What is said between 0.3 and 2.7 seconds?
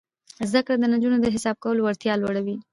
زده کړه د نجونو د حساب کولو وړتیا لوړوي.